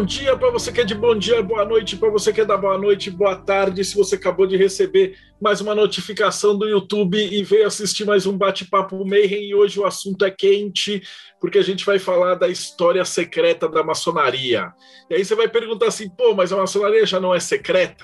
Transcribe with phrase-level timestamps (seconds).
[0.00, 2.44] bom dia para você que é de bom dia, boa noite para você que é
[2.46, 3.84] da boa noite, boa tarde.
[3.84, 8.34] Se você acabou de receber mais uma notificação do YouTube e veio assistir mais um
[8.34, 11.02] bate-papo Mayhem, e hoje o assunto é quente,
[11.38, 14.72] porque a gente vai falar da história secreta da maçonaria.
[15.10, 18.02] E aí você vai perguntar assim, pô, mas a maçonaria já não é secreta?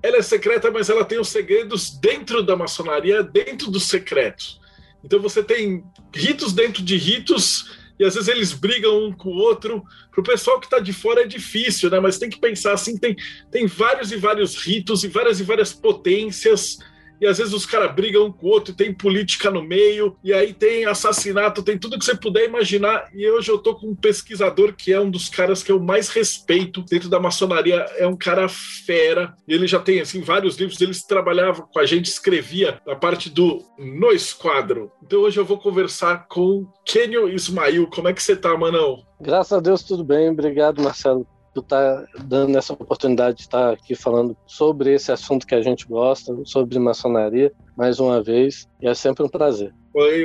[0.00, 4.60] Ela é secreta, mas ela tem os segredos dentro da maçonaria, dentro dos secretos.
[5.02, 5.82] Então você tem
[6.14, 9.84] ritos dentro de ritos e às vezes eles brigam um com o outro.
[10.10, 11.98] Para o pessoal que está de fora é difícil, né?
[11.98, 13.16] Mas tem que pensar assim: tem,
[13.50, 16.78] tem vários e vários ritos e várias e várias potências
[17.20, 20.32] e às vezes os caras brigam um com o outro, tem política no meio, e
[20.32, 23.08] aí tem assassinato, tem tudo que você puder imaginar.
[23.14, 26.08] E hoje eu tô com um pesquisador que é um dos caras que eu mais
[26.08, 29.34] respeito dentro da maçonaria, é um cara fera.
[29.46, 33.30] E ele já tem assim vários livros, ele trabalhava com a gente, escrevia a parte
[33.30, 34.90] do No Esquadro.
[35.02, 37.86] Então hoje eu vou conversar com Kenio Ismail.
[37.88, 39.02] Como é que você tá, Manão?
[39.20, 40.30] Graças a Deus tudo bem.
[40.30, 41.26] Obrigado, Marcelo
[41.58, 45.62] por estar tá dando essa oportunidade de estar aqui falando sobre esse assunto que a
[45.62, 49.72] gente gosta, sobre maçonaria, mais uma vez, e é sempre um prazer.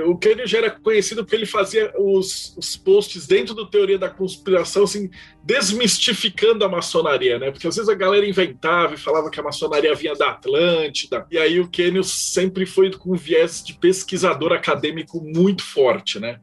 [0.05, 4.09] O Kenny já era conhecido porque ele fazia os, os, posts dentro do Teoria da
[4.09, 5.09] Conspiração, assim,
[5.43, 7.49] desmistificando a maçonaria, né?
[7.49, 11.39] Porque às vezes a galera inventava e falava que a maçonaria vinha da Atlântida, e
[11.39, 16.39] aí o Kenny sempre foi com um viés de pesquisador acadêmico muito forte, né?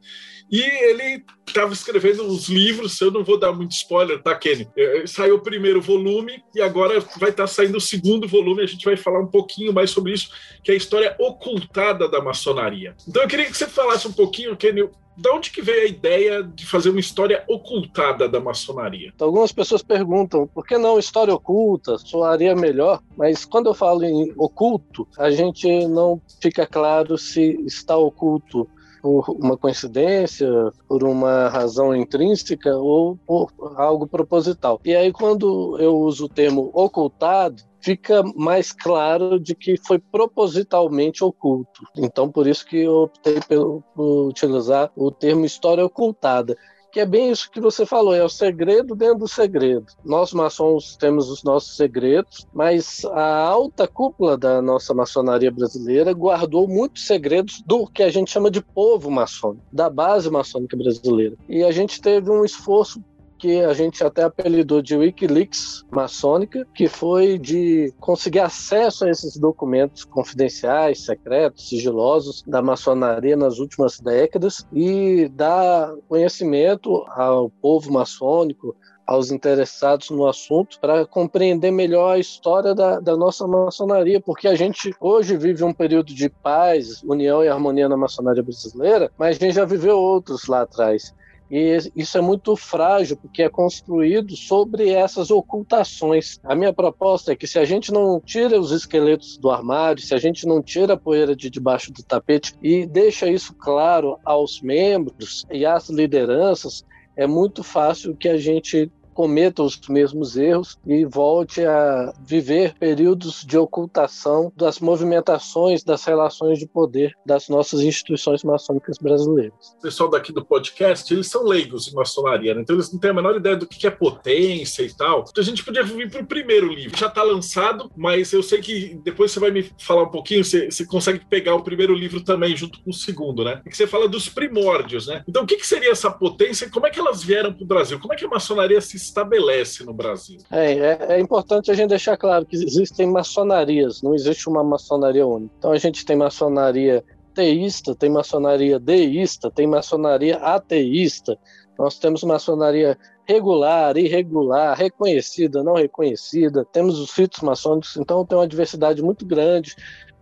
[0.50, 4.68] E ele estava escrevendo os livros, eu não vou dar muito spoiler, tá, Kenny?
[4.76, 8.66] É, saiu o primeiro volume e agora vai estar tá saindo o segundo volume, a
[8.66, 10.30] gente vai falar um pouquinho mais sobre isso,
[10.62, 12.94] que é a história ocultada da maçonaria.
[13.06, 16.42] Então eu queria que você falasse um pouquinho, Kenny, de onde que veio a ideia
[16.42, 19.12] de fazer uma história ocultada da maçonaria?
[19.14, 21.98] Então, algumas pessoas perguntam, por que não história oculta?
[21.98, 27.96] Soaria melhor, mas quando eu falo em oculto, a gente não fica claro se está
[27.96, 28.66] oculto
[29.00, 30.48] por uma coincidência,
[30.88, 34.80] por uma razão intrínseca ou por algo proposital.
[34.84, 41.24] E aí, quando eu uso o termo ocultado, fica mais claro de que foi propositalmente
[41.24, 41.82] oculto.
[41.96, 43.82] Então, por isso que eu optei por,
[44.28, 46.56] utilizar o termo história ocultada
[46.90, 49.86] que é bem isso que você falou, é o segredo dentro do segredo.
[50.04, 56.66] Nós maçons temos os nossos segredos, mas a alta cúpula da nossa maçonaria brasileira guardou
[56.66, 61.36] muitos segredos do que a gente chama de povo maçônico, da base maçônica brasileira.
[61.48, 63.02] E a gente teve um esforço
[63.40, 69.36] que a gente até apelidou de Wikileaks maçônica, que foi de conseguir acesso a esses
[69.38, 78.76] documentos confidenciais, secretos, sigilosos da maçonaria nas últimas décadas e dar conhecimento ao povo maçônico,
[79.06, 84.54] aos interessados no assunto para compreender melhor a história da, da, nossa maçonaria, porque a
[84.54, 89.40] gente hoje vive um período de paz, união e harmonia na maçonaria brasileira, mas a
[89.40, 91.12] gente já viveu outros lá atrás.
[91.50, 96.38] E isso é muito frágil, porque é construído sobre essas ocultações.
[96.44, 100.14] A minha proposta é que se a gente não tira os esqueletos do armário, se
[100.14, 104.60] a gente não tira a poeira de debaixo do tapete e deixa isso claro aos
[104.60, 106.84] membros e às lideranças,
[107.16, 108.90] é muito fácil que a gente
[109.20, 116.58] cometa os mesmos erros e volte a viver períodos de ocultação das movimentações, das relações
[116.58, 119.74] de poder das nossas instituições maçônicas brasileiras.
[119.78, 122.62] O pessoal daqui do podcast, eles são leigos em maçonaria, né?
[122.62, 125.26] então eles não têm a menor ideia do que é potência e tal.
[125.28, 126.96] Então a gente podia vir para o primeiro livro.
[126.96, 130.70] Já está lançado, mas eu sei que depois você vai me falar um pouquinho, você,
[130.70, 133.60] você consegue pegar o primeiro livro também junto com o segundo, né?
[133.68, 135.22] Que você fala dos primórdios, né?
[135.28, 136.70] Então o que, que seria essa potência?
[136.70, 138.00] Como é que elas vieram para o Brasil?
[138.00, 140.38] Como é que a maçonaria se estabelece no Brasil.
[140.50, 145.26] É, é, é, importante a gente deixar claro que existem maçonarias, não existe uma maçonaria
[145.26, 145.52] única.
[145.58, 147.04] Então a gente tem maçonaria
[147.34, 151.38] teísta, tem maçonaria deísta, tem maçonaria ateísta,
[151.78, 158.48] nós temos maçonaria regular, irregular, reconhecida, não reconhecida, temos os ritos maçônicos, então tem uma
[158.48, 159.74] diversidade muito grande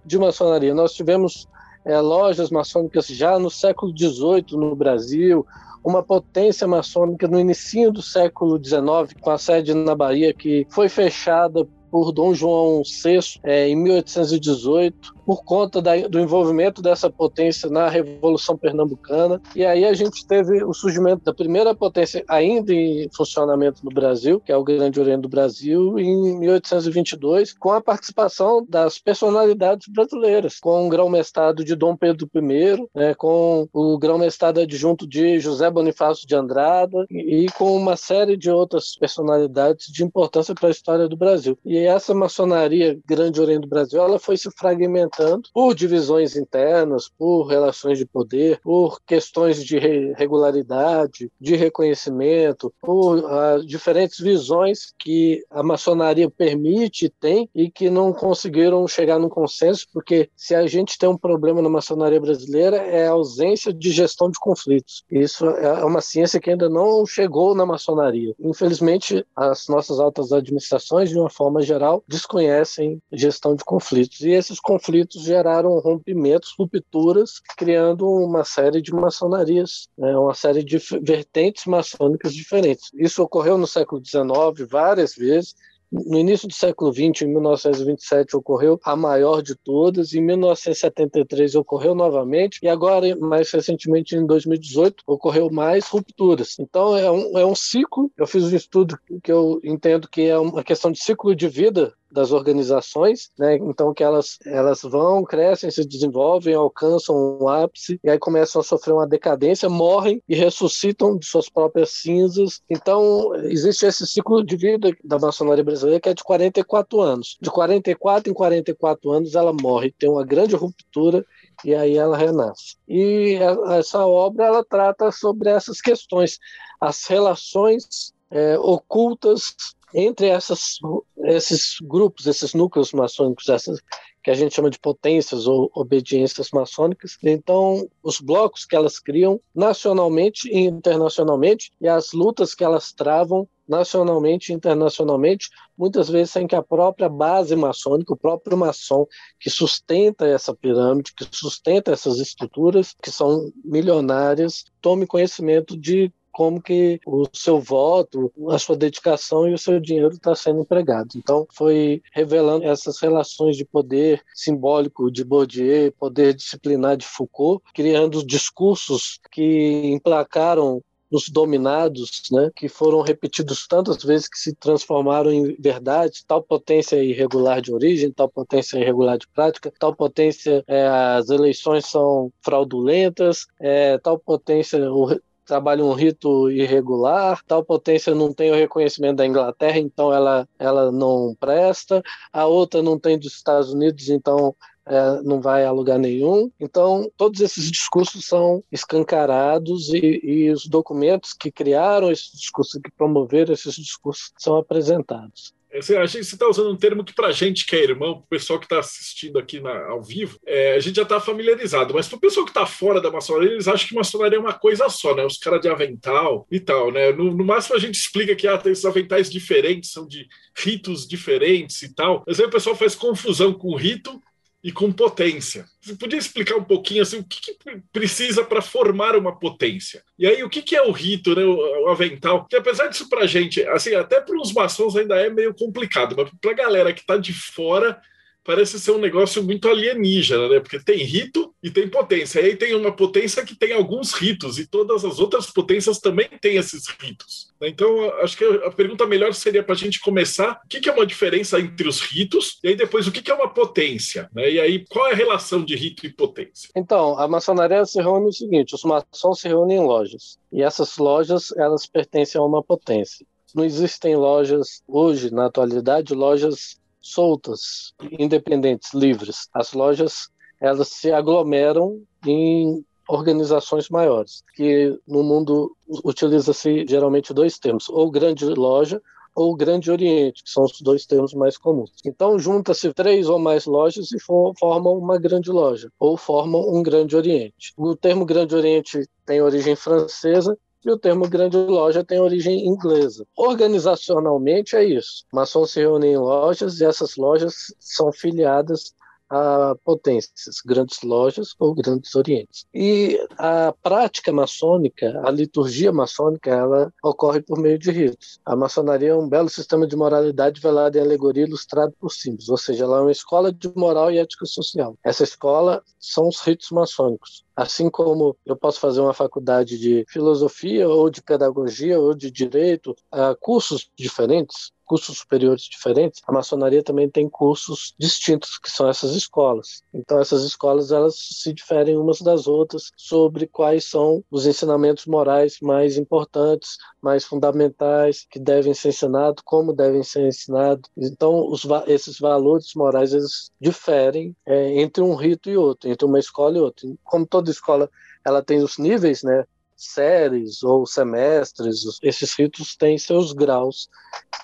[0.05, 0.75] de maçonaria.
[0.75, 1.49] Nós tivemos
[1.85, 5.47] é, lojas maçônicas já no século XVIII no Brasil,
[5.89, 10.89] uma potência maçônica no início do século XIX, com a sede na Bahia, que foi
[10.89, 17.69] fechada por Dom João VI é, em 1818, por conta da, do envolvimento dessa potência
[17.69, 19.41] na Revolução Pernambucana.
[19.55, 24.41] E aí a gente teve o surgimento da primeira potência ainda em funcionamento no Brasil,
[24.41, 30.59] que é o Grande Oriente do Brasil, em 1822, com a participação das personalidades brasileiras,
[30.59, 36.27] com o grão-mestrado de Dom Pedro I, né, com o grão-mestrado adjunto de José Bonifácio
[36.27, 41.17] de Andrada e com uma série de outras personalidades de importância para a história do
[41.17, 41.59] Brasil.
[41.65, 47.45] E essa maçonaria Grande Oriente do Brasil, ela foi se fragmentando por divisões internas, por
[47.45, 55.63] relações de poder, por questões de regularidade, de reconhecimento, por uh, diferentes visões que a
[55.63, 60.99] maçonaria permite e tem e que não conseguiram chegar num consenso, porque se a gente
[60.99, 65.05] tem um problema na maçonaria brasileira é a ausência de gestão de conflitos.
[65.11, 68.35] Isso é uma ciência que ainda não chegou na maçonaria.
[68.41, 74.21] Infelizmente, as nossas altas administrações, de uma forma geral, desconhecem gestão de conflitos.
[74.21, 80.79] E esses conflitos geraram rompimentos, rupturas, criando uma série de maçonarias, né, uma série de
[81.03, 82.91] vertentes maçônicas diferentes.
[82.95, 85.55] Isso ocorreu no século XIX várias vezes,
[85.91, 91.95] no início do século XX, em 1927, ocorreu a maior de todas, em 1973 ocorreu
[91.95, 96.59] novamente, e agora, mais recentemente, em 2018, ocorreu mais rupturas.
[96.59, 98.11] Então, é um, é um ciclo.
[98.17, 101.95] Eu fiz um estudo que eu entendo que é uma questão de ciclo de vida
[102.11, 103.57] das organizações, né?
[103.57, 108.65] Então que elas elas vão, crescem, se desenvolvem, alcançam um ápice e aí começam a
[108.65, 112.61] sofrer uma decadência, morrem e ressuscitam de suas próprias cinzas.
[112.69, 117.37] Então existe esse ciclo de vida da maçonaria brasileira que é de 44 anos.
[117.41, 121.25] De 44 em 44 anos ela morre, tem uma grande ruptura
[121.65, 122.77] e aí ela renasce.
[122.89, 123.39] E
[123.79, 126.39] essa obra ela trata sobre essas questões,
[126.81, 129.55] as relações é, ocultas
[129.95, 130.79] entre essas,
[131.25, 133.81] esses grupos, esses núcleos maçônicos, essas
[134.23, 137.17] que a gente chama de potências ou obediências maçônicas.
[137.23, 143.49] Então, os blocos que elas criam nacionalmente e internacionalmente e as lutas que elas travam
[143.69, 149.07] nacionalmente e internacionalmente, muitas vezes sem que a própria base maçônica, o próprio maçom
[149.39, 156.61] que sustenta essa pirâmide, que sustenta essas estruturas que são milionárias, tome conhecimento de como
[156.61, 161.11] que o seu voto, a sua dedicação e o seu dinheiro está sendo empregado.
[161.17, 168.25] Então, foi revelando essas relações de poder simbólico de Bourdieu, poder disciplinar de Foucault, criando
[168.25, 175.57] discursos que emplacaram nos dominados, né, que foram repetidos tantas vezes que se transformaram em
[175.59, 181.31] verdade, tal potência irregular de origem, tal potência irregular de prática, tal potência é, as
[181.31, 188.53] eleições são fraudulentas, é, tal potência o, trabalha um rito irregular, tal potência não tem
[188.53, 193.73] o reconhecimento da Inglaterra, então ela, ela não presta, a outra não tem dos Estados
[193.73, 194.55] Unidos, então
[194.87, 196.51] é, não vai a lugar nenhum.
[196.61, 202.91] Então, todos esses discursos são escancarados e, e os documentos que criaram esses discursos, que
[202.91, 205.55] promoveram esses discursos, são apresentados.
[205.75, 208.25] Assim, a gente está usando um termo que, para a gente que é irmão, para
[208.25, 211.95] o pessoal que está assistindo aqui na, ao vivo, é, a gente já está familiarizado.
[211.95, 214.55] Mas para o pessoal que está fora da maçonaria, eles acham que maçonaria é uma
[214.55, 215.25] coisa só, né?
[215.25, 217.13] Os caras de avental e tal, né?
[217.13, 220.27] No, no, máximo a gente explica que ah, tem esses aventais diferentes, são de
[220.57, 222.25] ritos diferentes e tal.
[222.27, 224.21] Mas aí o pessoal faz confusão com rito
[224.63, 225.65] e com potência.
[225.81, 227.57] Você podia explicar um pouquinho assim, o que, que
[227.93, 230.03] precisa para formar uma potência?
[230.19, 232.47] E aí, o que, que é o rito, né, o, o avental?
[232.47, 236.15] Que apesar disso para a gente, assim, até para os maçons ainda é meio complicado,
[236.17, 238.01] mas para a galera que está de fora
[238.49, 240.59] parece ser um negócio muito alienígena, né?
[240.59, 242.41] Porque tem rito e tem potência.
[242.41, 246.31] E aí tem uma potência que tem alguns ritos, e todas as outras potências também
[246.41, 247.53] têm esses ritos.
[247.61, 251.05] Então, acho que a pergunta melhor seria para a gente começar: o que é uma
[251.05, 254.31] diferença entre os ritos, e aí depois o que é uma potência?
[254.35, 254.53] Né?
[254.53, 256.71] E aí, qual é a relação de rito e potência?
[256.75, 260.97] Então, a maçonaria se reúne no seguinte: os maçons se reúnem em lojas, e essas
[260.97, 263.27] lojas elas pertencem a uma potência.
[263.55, 269.49] Não existem lojas hoje, na atualidade, lojas soltas, independentes, livres.
[269.53, 270.29] As lojas
[270.61, 275.75] elas se aglomeram em organizações maiores, que no mundo
[276.05, 279.01] utiliza-se geralmente dois termos, ou grande loja
[279.39, 281.93] ou Grande Oriente, que são os dois termos mais comuns.
[282.05, 287.15] Então, junta-se três ou mais lojas e formam uma grande loja, ou formam um Grande
[287.15, 287.73] Oriente.
[287.77, 293.27] O termo Grande Oriente tem origem francesa e o termo grande loja tem origem inglesa.
[293.37, 295.25] Organizacionalmente é isso.
[295.33, 298.93] Maçons se reúnem em lojas e essas lojas são filiadas
[299.31, 302.67] a potências, grandes lojas ou grandes orientes.
[302.75, 308.39] E a prática maçônica, a liturgia maçônica, ela ocorre por meio de ritos.
[308.45, 312.59] A maçonaria é um belo sistema de moralidade velado em alegoria ilustrado por símbolos, ou
[312.59, 314.97] seja, ela é uma escola de moral e ética social.
[315.05, 317.45] Essa escola são os ritos maçônicos.
[317.55, 322.93] Assim como eu posso fazer uma faculdade de filosofia ou de pedagogia ou de direito,
[323.13, 329.15] uh, cursos diferentes, cursos superiores diferentes, a maçonaria também tem cursos distintos, que são essas
[329.15, 329.83] escolas.
[329.93, 335.59] Então, essas escolas elas se diferem umas das outras sobre quais são os ensinamentos morais
[335.61, 340.89] mais importantes, mais fundamentais, que devem ser ensinados, como devem ser ensinados.
[340.97, 346.19] Então, os, esses valores morais eles diferem é, entre um rito e outro, entre uma
[346.19, 346.89] escola e outra.
[347.05, 347.91] Como toda escola
[348.25, 349.45] ela tem os níveis, né?
[349.79, 353.89] Séries ou semestres, esses ritos têm seus graus,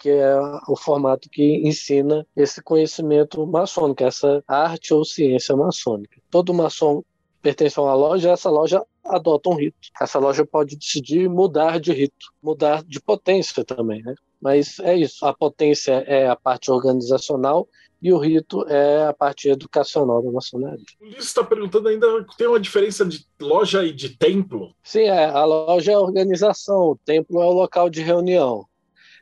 [0.00, 0.37] que é
[0.69, 6.21] o formato que ensina esse conhecimento maçônico, essa arte ou ciência maçônica.
[6.31, 7.03] Todo maçom
[7.43, 9.76] pertence a uma loja, essa loja adota um rito.
[10.00, 14.14] Essa loja pode decidir mudar de rito, mudar de potência também, né?
[14.41, 17.69] Mas é isso, a potência é a parte organizacional
[18.04, 20.84] e o rito é a parte educacional da maçonaria.
[21.00, 22.06] O Ulisses está perguntando ainda,
[22.37, 24.76] tem uma diferença de loja e de templo?
[24.82, 28.66] Sim, é, a loja é a organização, o templo é o local de reunião.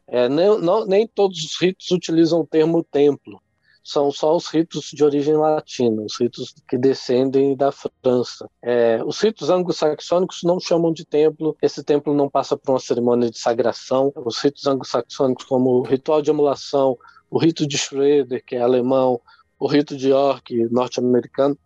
[0.08, 3.40] É, nem, não, nem todos os ritos utilizam o termo templo,
[3.84, 8.50] são só os ritos de origem latina, os ritos que descendem da França.
[8.60, 13.30] É, os ritos anglo-saxônicos não chamam de templo, esse templo não passa por uma cerimônia
[13.30, 14.12] de sagração.
[14.16, 16.98] Os ritos anglo-saxônicos, como o ritual de emulação,
[17.32, 19.18] o rito de Schroeder, que é alemão,
[19.58, 21.58] o rito de York, norte-americano,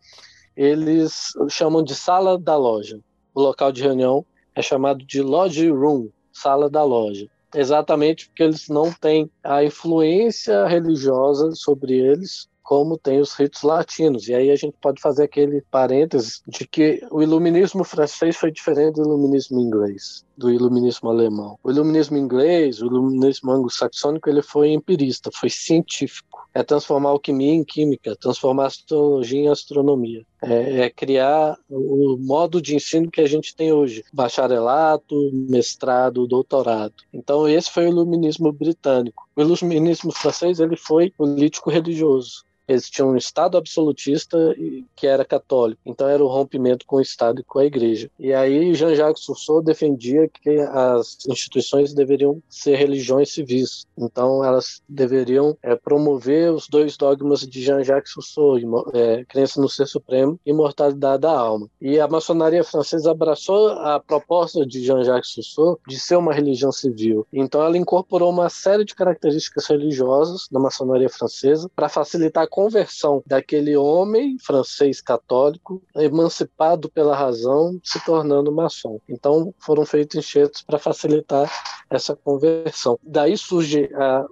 [0.56, 3.00] eles chamam de sala da loja.
[3.34, 7.28] O local de reunião é chamado de lodge room, sala da loja.
[7.52, 14.26] Exatamente porque eles não têm a influência religiosa sobre eles como tem os ritos latinos.
[14.26, 18.96] E aí a gente pode fazer aquele parênteses de que o iluminismo francês foi diferente
[18.96, 21.56] do iluminismo inglês, do iluminismo alemão.
[21.62, 26.44] O iluminismo inglês, o iluminismo anglo-saxônico, ele foi empirista, foi científico.
[26.52, 30.24] É transformar alquimia em química, transformar astrologia em astronomia.
[30.42, 36.94] É, é, criar o modo de ensino que a gente tem hoje: bacharelato, mestrado, doutorado.
[37.12, 39.28] Então, esse foi o iluminismo britânico.
[39.36, 44.54] O iluminismo francês ele foi político religioso eles tinham um Estado absolutista
[44.94, 48.10] que era católico, então era o rompimento com o Estado e com a Igreja.
[48.18, 55.56] E aí Jean-Jacques Rousseau defendia que as instituições deveriam ser religiões civis, então elas deveriam
[55.62, 58.56] é, promover os dois dogmas de Jean-Jacques Rousseau,
[58.92, 61.68] é, crença no ser supremo e imortalidade da alma.
[61.80, 67.26] E a maçonaria francesa abraçou a proposta de Jean-Jacques Rousseau de ser uma religião civil.
[67.32, 73.22] Então ela incorporou uma série de características religiosas da maçonaria francesa para facilitar a conversão
[73.26, 78.98] daquele homem francês católico, emancipado pela razão, se tornando maçom.
[79.06, 81.52] Então foram feitos enxertos para facilitar
[81.90, 82.98] essa conversão.
[83.02, 84.24] Daí surge a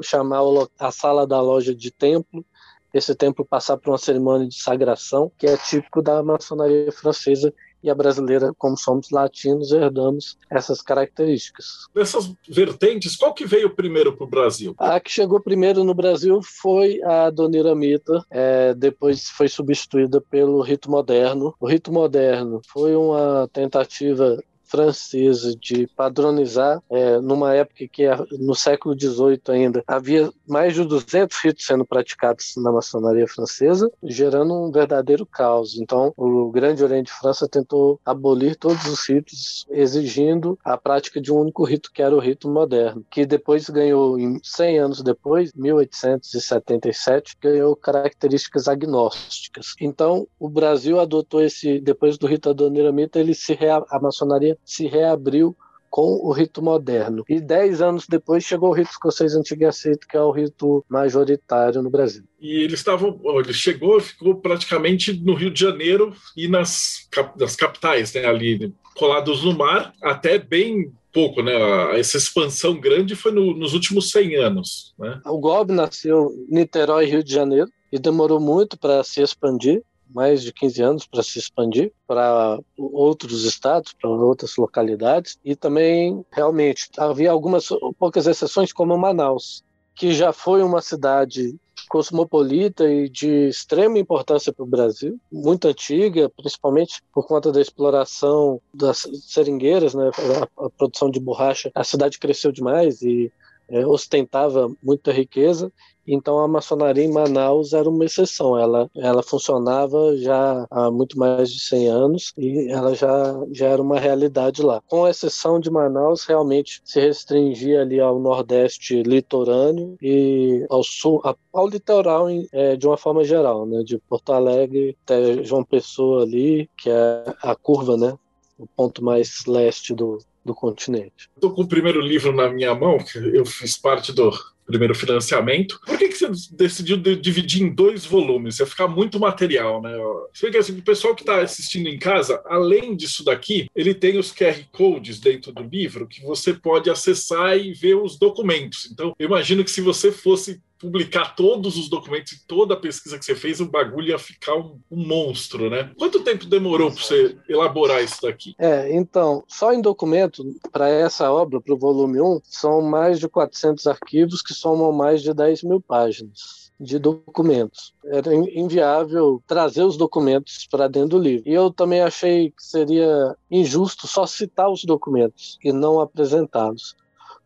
[0.00, 0.42] chamar
[0.78, 2.46] a sala da loja de templo,
[2.94, 7.90] esse templo passar por uma cerimônia de sagração, que é típico da maçonaria francesa e
[7.90, 11.86] a brasileira, como somos latinos, herdamos essas características.
[11.94, 14.74] Dessas vertentes, qual que veio primeiro para o Brasil?
[14.78, 20.90] A que chegou primeiro no Brasil foi a Doniramita, é, depois foi substituída pelo rito
[20.90, 21.54] moderno.
[21.58, 24.42] O rito moderno foi uma tentativa
[24.72, 28.04] francesa de padronizar, é, numa época que
[28.40, 34.54] no século XVIII ainda havia mais de 200 ritos sendo praticados na maçonaria francesa, gerando
[34.54, 35.76] um verdadeiro caos.
[35.78, 41.30] Então, o Grande Oriente de França tentou abolir todos os ritos, exigindo a prática de
[41.30, 47.36] um único rito, que era o rito moderno, que depois ganhou, 100 anos depois, 1877,
[47.40, 49.74] ganhou características agnósticas.
[49.78, 53.52] Então, o Brasil adotou esse, depois do rito adoniramita, ele se
[53.90, 55.56] a maçonaria se reabriu
[55.92, 57.22] com o rito moderno.
[57.28, 60.82] E dez anos depois chegou o rito escocês antigo e aceito, que é o rito
[60.88, 62.24] majoritário no Brasil.
[62.40, 67.06] E ele estava, ele chegou, ficou praticamente no Rio de Janeiro e nas,
[67.38, 71.52] nas capitais, né, ali colados no mar, até bem pouco, né?
[71.98, 75.20] Essa expansão grande foi no, nos últimos 100 anos, né?
[75.26, 79.82] O GOB nasceu em Niterói, Rio de Janeiro, e demorou muito para se expandir
[80.14, 86.24] mais de 15 anos para se expandir para outros estados, para outras localidades, e também
[86.30, 89.62] realmente havia algumas poucas exceções, como Manaus,
[89.94, 91.54] que já foi uma cidade
[91.88, 98.60] cosmopolita e de extrema importância para o Brasil, muito antiga, principalmente por conta da exploração
[98.72, 100.10] das seringueiras, né,
[100.56, 101.70] a, a produção de borracha.
[101.74, 103.30] A cidade cresceu demais e
[103.72, 105.72] é, ostentava muita riqueza
[106.06, 108.58] então a maçonaria em Manaus era uma exceção.
[108.58, 113.80] Ela, ela funcionava já há muito mais de 100 anos e ela já, já era
[113.80, 114.82] uma realidade lá.
[114.88, 121.68] Com exceção de Manaus, realmente se restringia ali ao nordeste litorâneo e ao sul, ao
[121.68, 123.82] litoral em, é, de uma forma geral, né?
[123.84, 128.14] De Porto Alegre até João Pessoa ali, que é a curva, né?
[128.58, 131.30] O ponto mais leste do, do continente.
[131.34, 134.30] Estou com o primeiro livro na minha mão, que eu fiz parte do
[134.66, 135.80] primeiro financiamento.
[135.84, 138.58] Por que, que você decidiu dividir em dois volumes?
[138.58, 139.92] Ia ficar muito material, né?
[140.40, 144.18] Vê que assim, o pessoal que está assistindo em casa, além disso daqui, ele tem
[144.18, 148.88] os QR Codes dentro do livro que você pode acessar e ver os documentos.
[148.90, 153.16] Então, eu imagino que se você fosse publicar todos os documentos e toda a pesquisa
[153.16, 155.92] que você fez, o bagulho ia ficar um, um monstro, né?
[155.96, 158.52] Quanto tempo demorou para você elaborar isso daqui?
[158.58, 163.28] É, então, só em documento, para essa obra, para o volume 1, são mais de
[163.28, 167.94] 400 arquivos que somam mais de 10 mil páginas de documentos.
[168.04, 171.48] Era inviável trazer os documentos para dentro do livro.
[171.48, 176.96] E eu também achei que seria injusto só citar os documentos e não apresentá-los.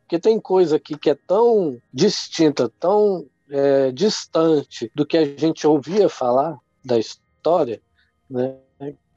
[0.00, 5.66] Porque tem coisa aqui que é tão distinta, tão é, distante do que a gente
[5.66, 7.80] ouvia falar da história,
[8.28, 8.56] né?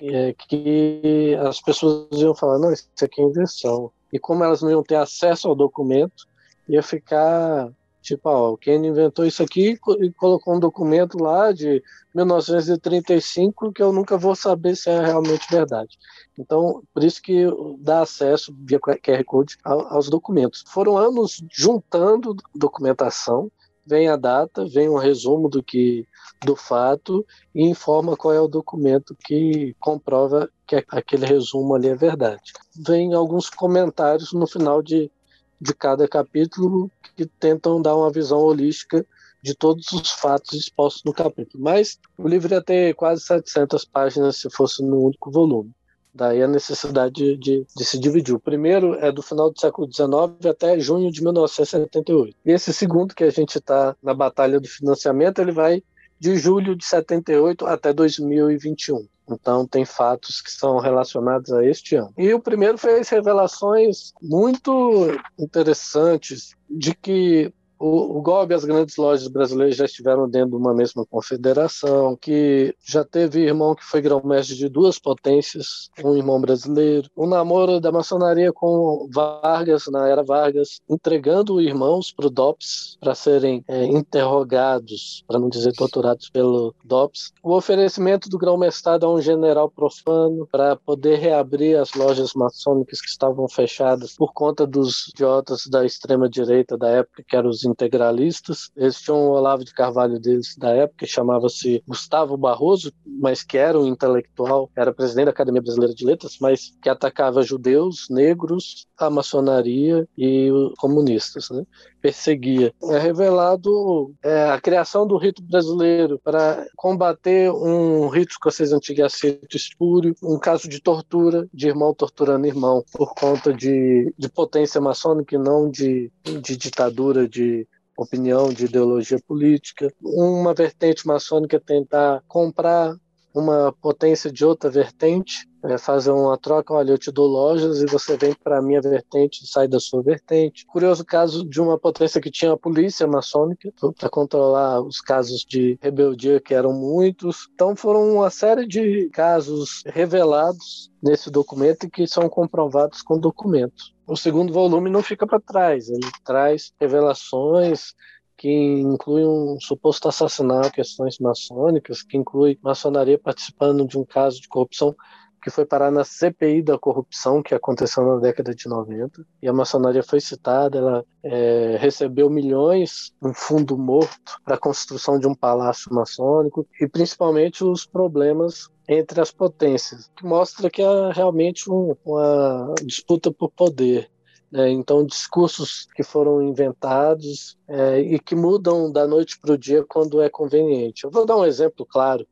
[0.01, 3.91] É, que as pessoas iam falar, não, isso aqui é invenção.
[4.13, 6.25] E como elas não iam ter acesso ao documento,
[6.69, 7.69] ia ficar
[8.01, 13.91] tipo, ó, quem inventou isso aqui e colocou um documento lá de 1935 que eu
[13.91, 15.97] nunca vou saber se é realmente verdade.
[16.37, 17.45] Então, por isso que
[17.79, 20.63] dá acesso via QR Code aos documentos.
[20.67, 23.51] Foram anos juntando documentação,
[23.85, 26.07] vem a data, vem um resumo do que
[26.45, 31.95] do fato e informa qual é o documento que comprova que aquele resumo ali é
[31.95, 32.53] verdade.
[32.85, 35.11] Vem alguns comentários no final de,
[35.59, 39.05] de cada capítulo que tentam dar uma visão holística
[39.41, 41.63] de todos os fatos expostos no capítulo.
[41.63, 45.71] Mas o livro ia ter quase 700 páginas se fosse no único volume.
[46.13, 48.33] Daí a necessidade de, de, de, se dividir.
[48.33, 52.35] O primeiro é do final do século XIX até junho de 1978.
[52.45, 55.83] E esse segundo, que a gente está na batalha do financiamento, ele vai
[56.19, 59.07] de julho de 78 até 2021.
[59.29, 62.13] Então, tem fatos que são relacionados a este ano.
[62.17, 65.07] E o primeiro fez revelações muito
[65.37, 70.55] interessantes de que o, o golpe e as grandes lojas brasileiras já estiveram dentro de
[70.57, 76.41] uma mesma confederação, que já teve irmão que foi grão-mestre de duas potências, um irmão
[76.41, 82.97] brasileiro, o namoro da maçonaria com Vargas, na era Vargas, entregando irmãos para o DOPS
[82.99, 89.13] para serem é, interrogados, para não dizer torturados pelo DOPS, o oferecimento do grão-mestrado a
[89.13, 95.07] um general profano para poder reabrir as lojas maçônicas que estavam fechadas por conta dos
[95.07, 98.71] idiotas da extrema-direita da época, que eram os integralistas.
[98.75, 103.79] Eles tinham um Olavo de Carvalho deles da época, chamava-se Gustavo Barroso, mas que era
[103.79, 109.09] um intelectual, era presidente da Academia Brasileira de Letras, mas que atacava judeus, negros, a
[109.09, 111.63] maçonaria e comunistas, né?
[112.01, 112.73] Perseguia.
[112.83, 119.55] É revelado é, a criação do rito brasileiro para combater um rito escocês antigo aceito
[119.55, 125.35] espúrio, um caso de tortura, de irmão torturando irmão, por conta de, de potência maçônica
[125.35, 129.91] e não de, de ditadura, de opinião, de ideologia política.
[130.01, 132.95] Uma vertente maçônica tentar comprar
[133.33, 137.85] uma potência de outra vertente, é fazer uma troca, olha, eu te dou lojas e
[137.85, 140.65] você vem para a minha vertente sai da sua vertente.
[140.65, 145.77] Curioso caso de uma potência que tinha a polícia maçônica para controlar os casos de
[145.81, 147.49] rebeldia, que eram muitos.
[147.53, 153.93] Então foram uma série de casos revelados nesse documento e que são comprovados com documentos.
[154.07, 157.93] O segundo volume não fica para trás, ele traz revelações
[158.39, 164.47] que inclui um suposto assassinato, questões maçônicas, que inclui maçonaria participando de um caso de
[164.47, 164.95] corrupção
[165.41, 169.53] que foi parar na CPI da corrupção que aconteceu na década de 90 e a
[169.53, 175.35] maçonaria foi citada, ela é, recebeu milhões, um fundo morto para a construção de um
[175.35, 181.95] palácio maçônico e principalmente os problemas entre as potências, que mostra que há realmente um,
[182.05, 184.09] uma disputa por poder.
[184.51, 184.69] Né?
[184.69, 190.21] Então, discursos que foram inventados é, e que mudam da noite para o dia quando
[190.21, 191.03] é conveniente.
[191.03, 192.27] Eu vou dar um exemplo claro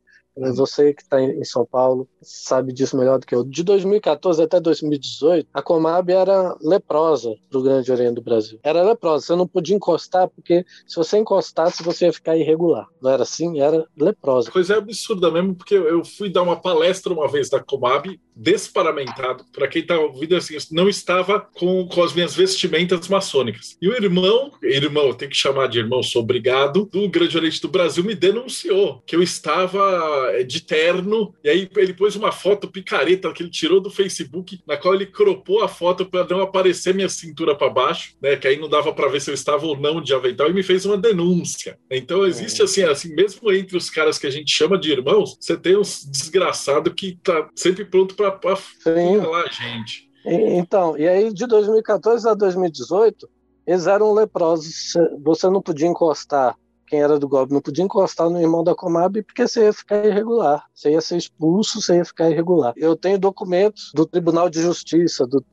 [0.54, 3.44] Você que está em São Paulo sabe disso melhor do que eu.
[3.44, 8.58] De 2014 até 2018, a Comab era leprosa do Grande Oriente do Brasil.
[8.62, 12.86] Era leprosa, você não podia encostar, porque se você encostasse, você ia ficar irregular.
[13.00, 13.60] Não era assim?
[13.60, 14.50] Era leprosa.
[14.50, 19.44] Coisa absurda mesmo, porque eu fui dar uma palestra uma vez da Comab, desparamentado.
[19.52, 23.76] Para quem está ouvindo assim, não estava com, com as minhas vestimentas maçônicas.
[23.80, 27.68] E o irmão, irmão, tenho que chamar de irmão, sou obrigado, do Grande Oriente do
[27.68, 31.34] Brasil me denunciou que eu estava de terno.
[31.42, 35.06] E aí ele pôs uma foto picareta que ele tirou do Facebook, na qual ele
[35.06, 38.36] cropou a foto para não aparecer minha cintura para baixo, né?
[38.36, 40.62] Que aí não dava para ver se eu estava ou não de avental e me
[40.62, 41.78] fez uma denúncia.
[41.90, 45.56] Então existe assim, assim, mesmo entre os caras que a gente chama de irmãos, você
[45.56, 50.08] tem uns desgraçado que tá sempre pronto para falar a gente.
[50.24, 53.28] Então, e aí de 2014 a 2018,
[53.66, 54.92] eles eram leprosos.
[55.22, 56.56] Você não podia encostar,
[56.88, 60.04] quem era do golpe não podia encostar no irmão da Comab porque você ia ficar
[60.04, 60.64] irregular.
[60.74, 62.72] Você ia ser expulso, você ia ficar irregular.
[62.76, 65.44] Eu tenho documentos do Tribunal de Justiça, do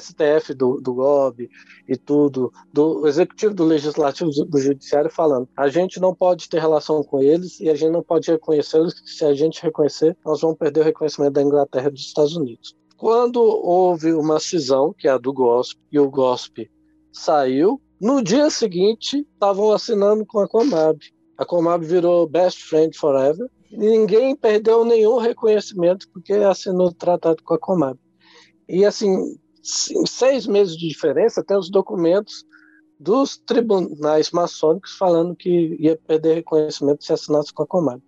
[0.00, 1.50] STF do, do GOB
[1.86, 5.48] e tudo, do Executivo, do Legislativo, do Judiciário falando.
[5.56, 8.94] A gente não pode ter relação com eles e a gente não pode reconhecê-los.
[9.04, 12.74] Se a gente reconhecer, nós vamos perder o reconhecimento da Inglaterra e dos Estados Unidos.
[12.96, 16.68] Quando houve uma cisão, que é a do GOSP, e o GOSP
[17.12, 20.98] saiu, no dia seguinte estavam assinando com a Comab.
[21.36, 23.48] A Comab virou Best Friend Forever.
[23.70, 27.98] Ninguém perdeu nenhum reconhecimento porque assinou o tratado com a Comab.
[28.68, 29.36] E assim,
[29.90, 32.44] em seis meses de diferença, tem os documentos
[32.98, 38.02] dos tribunais maçônicos falando que ia perder reconhecimento se assinasse com a Comab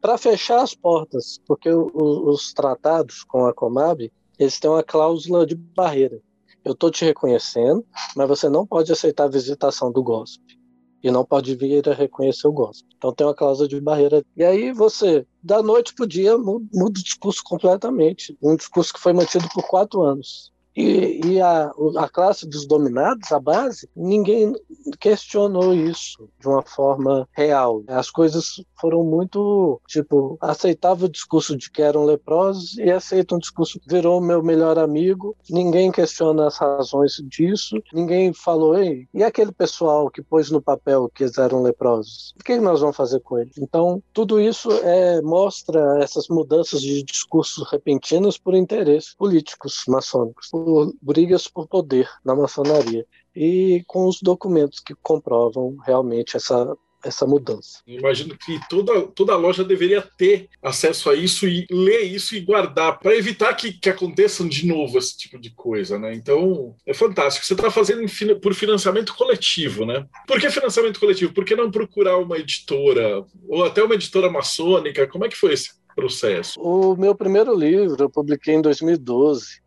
[0.00, 5.46] para fechar as portas, porque o, os tratados com a Comab, eles têm uma cláusula
[5.46, 6.20] de barreira.
[6.64, 7.84] Eu estou te reconhecendo,
[8.16, 10.58] mas você não pode aceitar a visitação do GOSP.
[11.02, 12.86] E não pode vir a reconhecer o GOSP.
[12.96, 14.22] Então tem uma cláusula de barreira.
[14.36, 18.36] E aí você, da noite para o dia, muda o discurso completamente.
[18.42, 20.52] Um discurso que foi mantido por quatro anos.
[20.80, 24.54] E, e a, a, classe dos dominados, a base, ninguém
[24.98, 27.82] questionou isso de uma forma real.
[27.86, 33.38] As coisas foram muito, tipo, aceitava o discurso de que eram leprosos e aceita um
[33.38, 35.36] discurso virou meu melhor amigo.
[35.48, 37.76] Ninguém questiona as razões disso.
[37.92, 42.34] Ninguém falou, ei, e aquele pessoal que pôs no papel que eles eram leprosos?
[42.40, 43.58] O que nós vamos fazer com eles?
[43.58, 50.64] Então, tudo isso é, mostra essas mudanças de discursos repentinos por interesses políticos maçônicos por
[51.00, 57.80] brigas por poder na maçonaria e com os documentos que comprovam realmente essa essa mudança.
[57.86, 62.98] Imagino que toda, toda loja deveria ter acesso a isso e ler isso e guardar
[62.98, 66.14] para evitar que, que aconteçam de novo esse tipo de coisa, né?
[66.14, 67.46] Então é fantástico.
[67.46, 68.00] Você está fazendo
[68.40, 70.06] por financiamento coletivo, né?
[70.26, 71.32] Por que financiamento coletivo?
[71.32, 75.06] Por que não procurar uma editora ou até uma editora maçônica?
[75.06, 76.60] Como é que foi esse processo?
[76.60, 79.60] O meu primeiro livro eu publiquei em 2012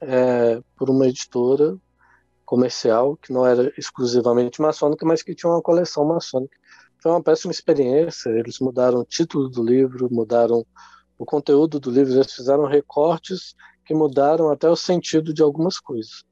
[0.00, 1.76] é, por uma editora
[2.44, 6.56] comercial que não era exclusivamente maçônica, mas que tinha uma coleção maçônica.
[7.02, 8.30] Foi uma péssima experiência.
[8.30, 10.64] Eles mudaram o título do livro, mudaram
[11.18, 13.54] o conteúdo do livro, eles fizeram recortes
[13.84, 16.24] que mudaram até o sentido de algumas coisas.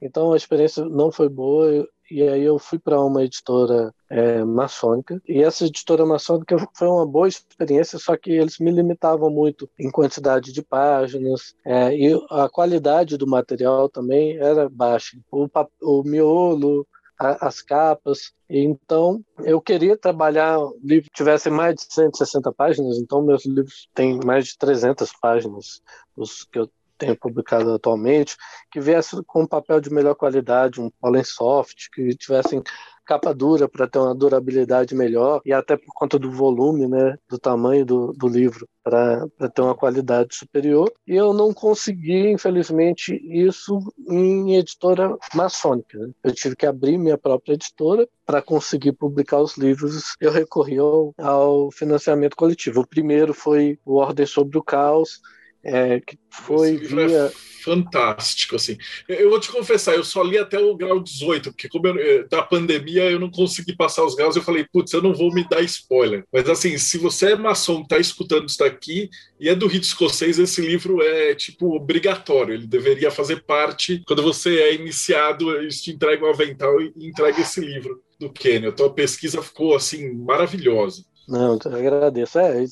[0.00, 5.20] Então a experiência não foi boa e aí eu fui para uma editora é, maçônica
[5.28, 9.90] e essa editora maçônica foi uma boa experiência só que eles me limitavam muito em
[9.90, 15.18] quantidade de páginas é, e a qualidade do material também era baixa.
[15.30, 15.48] O,
[15.82, 16.86] o miolo
[17.18, 23.20] as capas então eu queria trabalhar um livro que tivesse mais de 160 páginas então
[23.20, 25.82] meus livros têm mais de 300 páginas
[26.16, 28.36] os que eu tenho publicado atualmente,
[28.70, 32.62] que viesse com um papel de melhor qualidade, um pólen soft, que tivessem
[33.08, 37.38] capa dura para ter uma durabilidade melhor e até por conta do volume, né, do
[37.38, 40.92] tamanho do, do livro para ter uma qualidade superior.
[41.06, 45.98] E eu não consegui, infelizmente, isso em editora maçônica.
[45.98, 46.10] Né?
[46.22, 50.14] Eu tive que abrir minha própria editora para conseguir publicar os livros.
[50.20, 52.82] Eu recorri ao, ao financiamento coletivo.
[52.82, 55.20] O primeiro foi o Ordem sobre o Caos,
[55.68, 57.16] é, que foi é via.
[57.26, 58.78] É fantástico, assim.
[59.06, 62.26] Eu vou te confessar, eu só li até o grau 18, porque como eu, eh,
[62.30, 65.46] da pandemia eu não consegui passar os graus, eu falei, putz, eu não vou me
[65.46, 66.24] dar spoiler.
[66.32, 70.38] Mas assim, se você é maçom, tá escutando isso daqui e é do rito escocês,
[70.38, 75.90] esse livro é tipo obrigatório, ele deveria fazer parte quando você é iniciado, eles te
[75.90, 78.00] entregam o avental e entregam esse livro.
[78.18, 78.66] do Kenny.
[78.66, 81.04] A tua pesquisa ficou assim maravilhosa.
[81.28, 82.38] Não, eu agradeço.
[82.38, 82.64] É,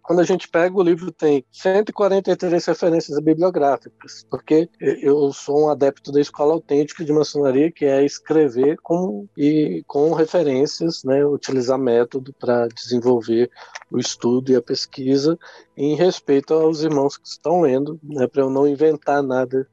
[0.00, 6.12] quando a gente pega o livro, tem 143 referências bibliográficas, porque eu sou um adepto
[6.12, 12.32] da escola autêntica de maçonaria, que é escrever com, e com referências, né, utilizar método
[12.38, 13.50] para desenvolver
[13.90, 15.36] o estudo e a pesquisa
[15.76, 19.66] em respeito aos irmãos que estão lendo, né, para eu não inventar nada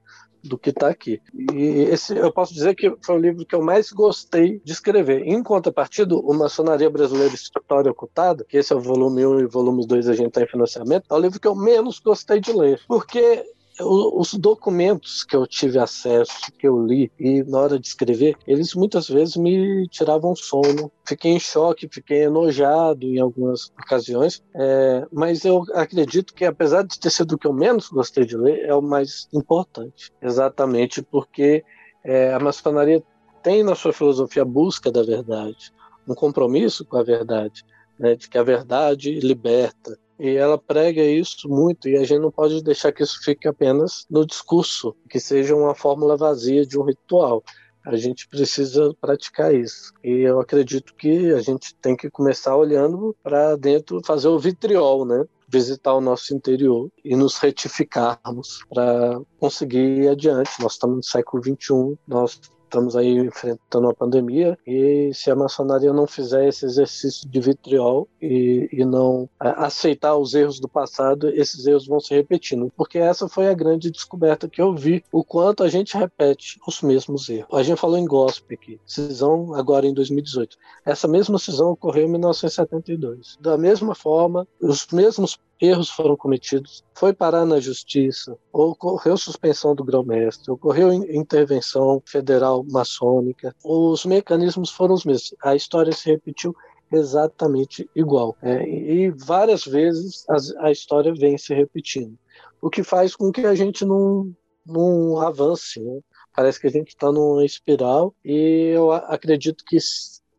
[0.43, 1.21] do que está aqui.
[1.53, 5.23] E esse eu posso dizer que foi o livro que eu mais gostei de escrever.
[5.25, 9.49] Em contrapartida, o Maçonaria Brasileira História Ocultada, que esse é o volume 1 e o
[9.49, 12.51] volume 2 a gente está em financiamento, é o livro que eu menos gostei de
[12.51, 12.81] ler.
[12.87, 13.43] Porque
[13.79, 18.75] os documentos que eu tive acesso, que eu li, e na hora de escrever, eles
[18.75, 20.91] muitas vezes me tiravam sono.
[21.07, 26.99] Fiquei em choque, fiquei enojado em algumas ocasiões, é, mas eu acredito que, apesar de
[26.99, 30.11] ter sido o que eu menos gostei de ler, é o mais importante.
[30.21, 31.63] Exatamente porque
[32.03, 33.03] é, a maçonaria
[33.41, 35.73] tem na sua filosofia a busca da verdade,
[36.07, 37.63] um compromisso com a verdade,
[37.99, 42.31] né, de que a verdade liberta, e ela prega isso muito, e a gente não
[42.31, 46.83] pode deixar que isso fique apenas no discurso, que seja uma fórmula vazia de um
[46.83, 47.43] ritual.
[47.85, 49.91] A gente precisa praticar isso.
[50.01, 55.05] E eu acredito que a gente tem que começar olhando para dentro, fazer o vitriol,
[55.05, 55.25] né?
[55.53, 60.49] visitar o nosso interior e nos retificarmos para conseguir ir adiante.
[60.59, 62.41] Nós estamos no século XXI, nós
[62.73, 68.07] estamos aí enfrentando uma pandemia e se a maçonaria não fizer esse exercício de vitriol
[68.19, 72.71] e, e não aceitar os erros do passado, esses erros vão se repetindo.
[72.75, 76.81] Porque essa foi a grande descoberta que eu vi, o quanto a gente repete os
[76.81, 77.53] mesmos erros.
[77.53, 80.57] A gente falou em gospel aqui, cisão agora em 2018.
[80.83, 83.37] Essa mesma cisão ocorreu em 1972.
[83.39, 89.83] Da mesma forma, os mesmos erros foram cometidos, foi parar na justiça, ocorreu suspensão do
[89.83, 95.33] grão-mestre, ocorreu intervenção federal maçônica, os mecanismos foram os mesmos.
[95.41, 96.53] A história se repetiu
[96.91, 98.35] exatamente igual.
[98.41, 102.17] É, e várias vezes a, a, história vem se repetindo,
[102.61, 104.31] o que faz com que a gente não,
[104.65, 105.79] não avance.
[105.79, 105.99] Né?
[106.35, 109.77] Parece que a gente está numa espiral e eu acredito que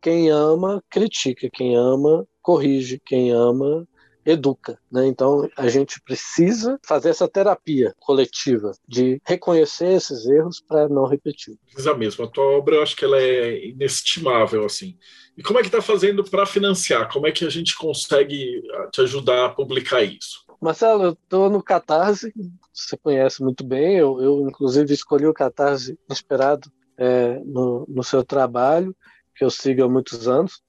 [0.01, 3.87] quem ama critica, quem ama corrige, quem ama
[4.25, 4.79] educa.
[4.91, 5.05] Né?
[5.07, 11.57] Então, a gente precisa fazer essa terapia coletiva de reconhecer esses erros para não repetir.
[11.65, 12.25] Precisa mesmo.
[12.25, 14.97] A tua obra, eu acho que ela é inestimável, assim.
[15.37, 17.11] E como é que está fazendo para financiar?
[17.11, 20.45] Como é que a gente consegue ah, te ajudar a publicar isso?
[20.59, 22.33] Marcelo, eu estou no Catarse,
[22.73, 28.23] você conhece muito bem, eu, eu inclusive escolhi o Catarse inspirado é, no, no seu
[28.23, 28.95] trabalho,
[29.35, 30.63] que eu sigo há muitos anos.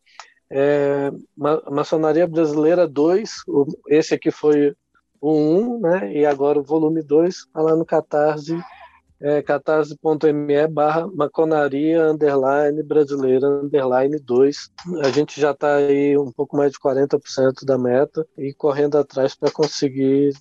[0.50, 3.30] É, Maçonaria Brasileira 2,
[3.88, 4.74] esse aqui foi
[5.20, 6.12] o 1, né?
[6.12, 8.56] E agora o volume 2 está lá no Catarse,
[9.20, 14.70] é, catarse.me barra maconaria underline brasileira underline 2.
[15.02, 19.34] A gente já está aí um pouco mais de 40% da meta e correndo atrás
[19.34, 20.32] para conseguir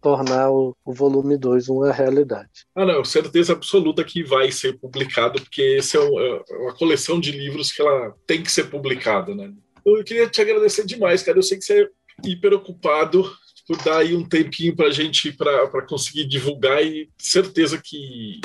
[0.00, 2.66] tornar o, o volume 2 uma realidade.
[2.74, 7.18] Ah, não, certeza absoluta que vai ser publicado, porque esse é, um, é uma coleção
[7.18, 9.52] de livros que ela tem que ser publicada, né?
[9.84, 11.38] Eu queria te agradecer demais, cara.
[11.38, 11.88] Eu sei que você é
[12.24, 13.30] hiper ocupado
[13.66, 18.40] por dar aí um tempinho para a gente para conseguir divulgar e certeza que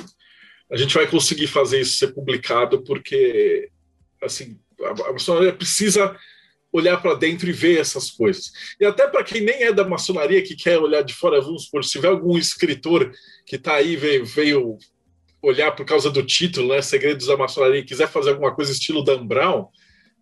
[0.71, 3.69] a gente vai conseguir fazer isso ser publicado, porque
[4.21, 6.15] assim a, a precisa
[6.71, 8.51] olhar para dentro e ver essas coisas.
[8.79, 11.84] E até para quem nem é da maçonaria, que quer olhar de fora, vamos por
[11.84, 13.12] se tiver algum escritor
[13.45, 14.77] que está aí, veio, veio,
[15.41, 19.03] olhar por causa do título, né, Segredos da Maçonaria, e quiser fazer alguma coisa estilo
[19.03, 19.67] Dan Brown,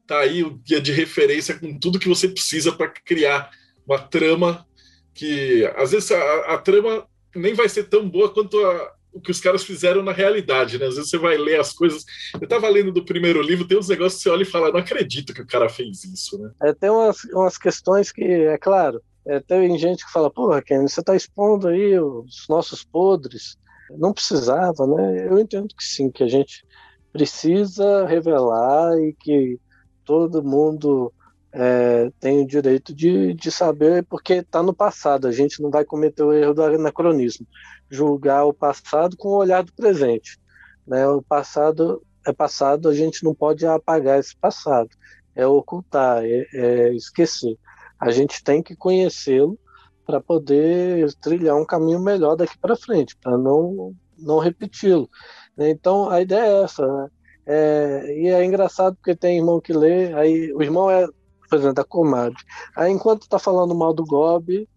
[0.06, 3.50] tá aí o guia de referência com tudo que você precisa para criar
[3.86, 4.66] uma trama
[5.14, 9.32] que, às vezes, a, a trama nem vai ser tão boa quanto a, o que
[9.32, 10.86] os caras fizeram na realidade, né?
[10.86, 12.06] Às vezes você vai ler as coisas.
[12.34, 14.80] Eu estava lendo do primeiro livro, tem uns negócios que você olha e fala, não
[14.80, 16.52] acredito que o cara fez isso, né?
[16.64, 20.88] É, tem umas, umas questões que, é claro, é, tem gente que fala, porra, Ken,
[20.88, 23.58] você está expondo aí os nossos podres.
[23.98, 25.28] Não precisava, né?
[25.28, 26.66] Eu entendo que sim, que a gente
[27.12, 29.60] precisa revelar e que
[30.06, 31.12] todo mundo
[31.54, 35.86] é, tem o direito de, de saber, porque está no passado, a gente não vai
[35.86, 37.48] cometer o erro do anacronismo
[37.90, 40.38] julgar o passado com o olhar do presente.
[40.86, 41.08] Né?
[41.08, 44.90] O passado é passado, a gente não pode apagar esse passado,
[45.34, 47.58] é ocultar, é, é esquecer.
[48.00, 49.58] A gente tem que conhecê-lo
[50.06, 55.10] para poder trilhar um caminho melhor daqui para frente, para não, não repeti-lo.
[55.58, 56.86] Então a ideia é essa.
[56.86, 57.10] Né?
[57.46, 61.08] É, e é engraçado porque tem irmão que lê, aí o irmão é,
[61.50, 62.38] por exemplo, da comadre.
[62.76, 64.68] Aí enquanto está falando mal do Gobi,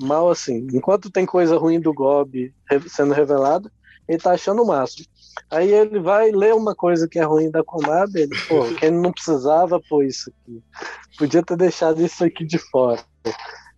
[0.00, 0.66] mal assim.
[0.72, 2.52] Enquanto tem coisa ruim do Gob
[2.88, 3.70] sendo revelada,
[4.08, 5.06] ele tá achando o máximo.
[5.50, 9.12] Aí ele vai ler uma coisa que é ruim da Comab, ele, pô, quem não
[9.12, 10.62] precisava pôr isso aqui.
[11.16, 13.00] Podia ter deixado isso aqui de fora.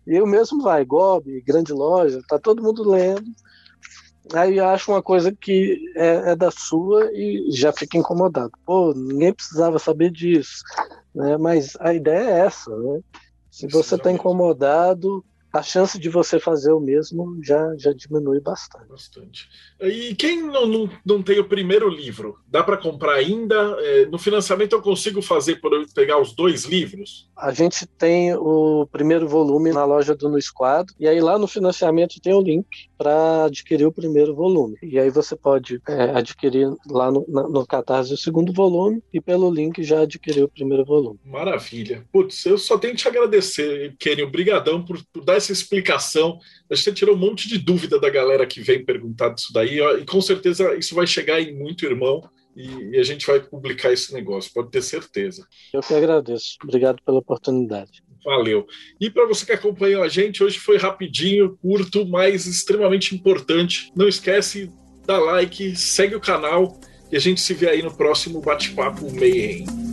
[0.05, 3.25] E o mesmo vai, Gob, grande loja, tá todo mundo lendo.
[4.31, 8.51] Aí acha uma coisa que é, é, da sua e já fica incomodado.
[8.65, 10.63] Pô, ninguém precisava saber disso.
[11.13, 11.37] Né?
[11.37, 13.01] Mas a ideia é essa, né?
[13.51, 18.87] Se você está incomodado, a chance de você fazer o mesmo já, já diminui bastante.
[18.89, 19.47] Bastante.
[19.79, 23.55] E quem não, não, não tem o primeiro livro, dá para comprar ainda?
[23.79, 27.29] É, no financiamento eu consigo fazer por eu pegar os dois livros?
[27.37, 31.47] A gente tem o primeiro volume na loja do No Esquadro, e aí lá no
[31.47, 34.77] financiamento tem o link para adquirir o primeiro volume.
[34.81, 39.53] E aí você pode é, adquirir lá no, no Catarse o segundo volume e pelo
[39.53, 41.19] link já adquirir o primeiro volume.
[41.23, 42.05] Maravilha.
[42.11, 44.23] Putz, eu só tenho que te agradecer, Kenny.
[44.23, 46.39] Obrigadão por, por dar essa explicação.
[46.69, 49.79] Que você tirou um monte de dúvida da galera que vem perguntar disso daí.
[49.79, 52.27] E com certeza isso vai chegar em muito irmão.
[52.55, 55.47] E, a gente vai publicar esse negócio, pode ter certeza.
[55.73, 56.57] Eu que agradeço.
[56.63, 58.03] Obrigado pela oportunidade.
[58.23, 58.65] Valeu.
[59.01, 63.91] E para você que acompanhou a gente, hoje foi rapidinho, curto, mas extremamente importante.
[63.95, 64.71] Não esquece,
[65.05, 66.79] dá like, segue o canal
[67.11, 69.92] e a gente se vê aí no próximo Bate-Papo Mayhem.